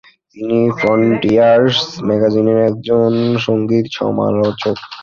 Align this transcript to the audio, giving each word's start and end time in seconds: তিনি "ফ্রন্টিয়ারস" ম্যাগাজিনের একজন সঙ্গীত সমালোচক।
তিনি 0.33 0.59
"ফ্রন্টিয়ারস" 0.79 1.77
ম্যাগাজিনের 2.07 2.59
একজন 2.69 3.11
সঙ্গীত 3.45 3.85
সমালোচক। 3.97 4.77